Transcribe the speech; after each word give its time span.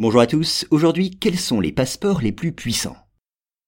Bonjour 0.00 0.22
à 0.22 0.26
tous, 0.26 0.66
aujourd'hui 0.70 1.10
quels 1.10 1.38
sont 1.38 1.60
les 1.60 1.72
passeports 1.72 2.22
les 2.22 2.32
plus 2.32 2.52
puissants? 2.52 2.96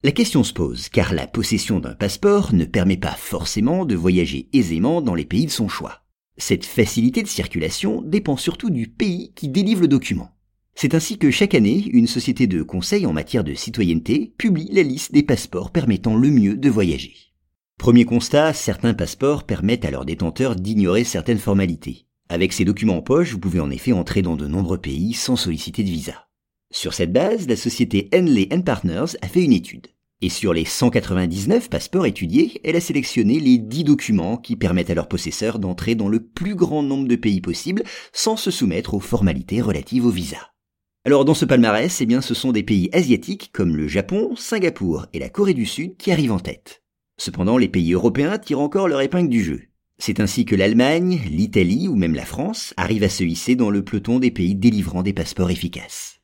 La 0.03 0.13
question 0.13 0.43
se 0.43 0.55
pose 0.55 0.89
car 0.89 1.13
la 1.13 1.27
possession 1.27 1.79
d'un 1.79 1.93
passeport 1.93 2.55
ne 2.55 2.65
permet 2.65 2.97
pas 2.97 3.15
forcément 3.15 3.85
de 3.85 3.95
voyager 3.95 4.49
aisément 4.55 5.03
dans 5.03 5.15
les 5.15 5.27
pays 5.27 5.45
de 5.45 5.51
son 5.51 5.69
choix. 5.69 6.07
Cette 6.39 6.65
facilité 6.65 7.23
de 7.23 7.29
circulation 7.29 8.01
dépend 8.01 8.39
surtout 8.39 8.71
du 8.71 8.89
pays 8.89 9.35
qui 9.35 9.51
délivre 9.51 9.83
le 9.83 9.89
document. 9.89 10.31
C'est 10.75 10.95
ainsi 10.95 11.19
que 11.19 11.31
chaque 11.31 11.55
année, 11.55 11.85
une 11.93 12.07
société 12.07 12.47
de 12.47 12.63
conseil 12.63 13.05
en 13.05 13.13
matière 13.13 13.45
de 13.45 13.53
citoyenneté 13.53 14.33
publie 14.39 14.71
la 14.73 14.85
liste 14.85 15.13
des 15.13 15.23
passeports 15.23 15.71
permettant 15.71 16.17
le 16.17 16.31
mieux 16.31 16.57
de 16.57 16.71
voyager. 16.71 17.15
Premier 17.77 18.07
constat, 18.07 18.55
certains 18.55 18.95
passeports 18.95 19.45
permettent 19.45 19.85
à 19.85 19.91
leurs 19.91 20.07
détenteurs 20.07 20.57
d'ignorer 20.57 21.05
certaines 21.05 21.37
formalités. 21.37 22.07
Avec 22.33 22.55
ces 22.55 22.65
documents 22.65 22.97
en 22.97 23.03
poche, 23.03 23.33
vous 23.33 23.39
pouvez 23.39 23.61
en 23.61 23.71
effet 23.71 23.93
entrer 23.93 24.23
dans 24.23 24.37
de 24.37 24.47
nombreux 24.47 24.79
pays 24.79 25.13
sans 25.13 25.37
solliciter 25.37 25.83
de 25.83 25.91
visa. 25.91 26.29
Sur 26.71 26.95
cette 26.95 27.13
base, 27.13 27.47
la 27.47 27.57
société 27.57 28.09
Henley 28.15 28.49
Partners 28.65 29.19
a 29.21 29.29
fait 29.29 29.45
une 29.45 29.53
étude. 29.53 29.89
Et 30.23 30.31
sur 30.31 30.55
les 30.55 30.65
199 30.65 31.69
passeports 31.69 32.07
étudiés, 32.07 32.59
elle 32.65 32.77
a 32.77 32.81
sélectionné 32.81 33.39
les 33.39 33.59
10 33.59 33.85
documents 33.85 34.39
qui 34.39 34.57
permettent 34.57 34.89
à 34.89 34.95
leurs 34.95 35.09
possesseurs 35.09 35.59
d'entrer 35.59 35.95
dans 35.95 36.09
le 36.09 36.21
plus 36.21 36.55
grand 36.55 36.83
nombre 36.83 37.07
de 37.07 37.17
pays 37.17 37.43
possible 37.43 37.83
sans 38.15 38.39
se 38.39 38.51
soumettre 38.51 38.95
aux 38.95 39.01
formalités 39.01 39.61
relatives 39.61 40.07
au 40.07 40.11
visa. 40.11 40.39
Alors 41.05 41.27
dans 41.27 41.35
ce 41.35 41.45
palmarès, 41.45 42.01
eh 42.01 42.21
ce 42.23 42.33
sont 42.33 42.53
des 42.53 42.63
pays 42.63 42.89
asiatiques 42.95 43.51
comme 43.53 43.77
le 43.77 43.89
Japon, 43.89 44.37
Singapour 44.37 45.05
et 45.13 45.19
la 45.19 45.29
Corée 45.29 45.53
du 45.53 45.67
Sud 45.67 45.99
qui 45.99 46.11
arrivent 46.11 46.33
en 46.33 46.41
tête. 46.41 46.83
Cependant, 47.19 47.59
les 47.59 47.69
pays 47.69 47.93
européens 47.93 48.39
tirent 48.39 48.61
encore 48.61 48.89
leur 48.89 49.03
épingle 49.03 49.29
du 49.29 49.45
jeu. 49.45 49.65
C'est 49.99 50.21
ainsi 50.21 50.45
que 50.45 50.57
l'Allemagne, 50.57 51.21
l'Italie 51.31 51.89
ou 51.89 51.95
même 51.95 52.15
la 52.15 52.25
France 52.25 52.75
arrivent 52.77 53.05
à 53.05 53.09
se 53.09 53.25
hisser 53.25 53.55
dans 53.55 53.71
le 53.71 53.85
peloton 53.85 54.19
des 54.19 54.31
pays 54.31 54.55
délivrant 54.55 55.03
des 55.03 55.13
passeports 55.13 55.51
efficaces. 55.51 56.21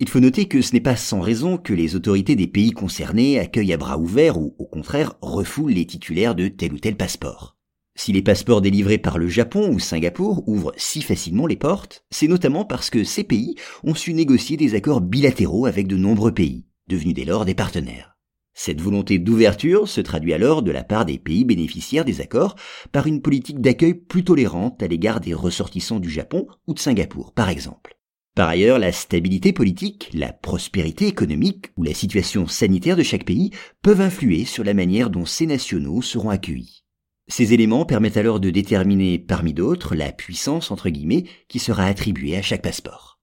Il 0.00 0.08
faut 0.08 0.20
noter 0.20 0.46
que 0.46 0.60
ce 0.60 0.72
n'est 0.72 0.80
pas 0.80 0.96
sans 0.96 1.20
raison 1.20 1.56
que 1.56 1.72
les 1.72 1.94
autorités 1.94 2.36
des 2.36 2.48
pays 2.48 2.72
concernés 2.72 3.38
accueillent 3.38 3.72
à 3.72 3.76
bras 3.76 3.96
ouverts 3.96 4.38
ou 4.38 4.54
au 4.58 4.66
contraire 4.66 5.14
refoulent 5.22 5.72
les 5.72 5.86
titulaires 5.86 6.34
de 6.34 6.48
tel 6.48 6.72
ou 6.72 6.78
tel 6.78 6.96
passeport. 6.96 7.56
Si 7.96 8.12
les 8.12 8.22
passeports 8.22 8.60
délivrés 8.60 8.98
par 8.98 9.18
le 9.18 9.28
Japon 9.28 9.72
ou 9.72 9.78
Singapour 9.78 10.42
ouvrent 10.48 10.72
si 10.76 11.00
facilement 11.00 11.46
les 11.46 11.56
portes, 11.56 12.04
c'est 12.10 12.26
notamment 12.26 12.64
parce 12.64 12.90
que 12.90 13.04
ces 13.04 13.22
pays 13.22 13.54
ont 13.84 13.94
su 13.94 14.14
négocier 14.14 14.56
des 14.56 14.74
accords 14.74 15.00
bilatéraux 15.00 15.66
avec 15.66 15.86
de 15.86 15.96
nombreux 15.96 16.34
pays, 16.34 16.64
devenus 16.88 17.14
dès 17.14 17.24
lors 17.24 17.44
des 17.44 17.54
partenaires. 17.54 18.13
Cette 18.54 18.80
volonté 18.80 19.18
d'ouverture 19.18 19.88
se 19.88 20.00
traduit 20.00 20.32
alors 20.32 20.62
de 20.62 20.70
la 20.70 20.84
part 20.84 21.04
des 21.04 21.18
pays 21.18 21.44
bénéficiaires 21.44 22.04
des 22.04 22.20
accords 22.20 22.54
par 22.92 23.06
une 23.08 23.20
politique 23.20 23.60
d'accueil 23.60 23.94
plus 23.94 24.22
tolérante 24.22 24.82
à 24.82 24.86
l'égard 24.86 25.20
des 25.20 25.34
ressortissants 25.34 25.98
du 25.98 26.08
Japon 26.08 26.46
ou 26.68 26.74
de 26.74 26.78
Singapour, 26.78 27.32
par 27.32 27.48
exemple. 27.48 27.98
Par 28.36 28.48
ailleurs, 28.48 28.78
la 28.78 28.92
stabilité 28.92 29.52
politique, 29.52 30.10
la 30.12 30.32
prospérité 30.32 31.06
économique 31.06 31.66
ou 31.76 31.82
la 31.82 31.94
situation 31.94 32.46
sanitaire 32.46 32.96
de 32.96 33.02
chaque 33.02 33.24
pays 33.24 33.50
peuvent 33.82 34.00
influer 34.00 34.44
sur 34.44 34.64
la 34.64 34.74
manière 34.74 35.10
dont 35.10 35.24
ces 35.24 35.46
nationaux 35.46 36.02
seront 36.02 36.30
accueillis. 36.30 36.84
Ces 37.28 37.54
éléments 37.54 37.86
permettent 37.86 38.16
alors 38.16 38.40
de 38.40 38.50
déterminer 38.50 39.18
parmi 39.18 39.54
d'autres 39.54 39.94
la 39.94 40.12
puissance 40.12 40.70
entre 40.70 40.90
guillemets 40.90 41.24
qui 41.48 41.58
sera 41.58 41.84
attribuée 41.84 42.36
à 42.36 42.42
chaque 42.42 42.62
passeport. 42.62 43.13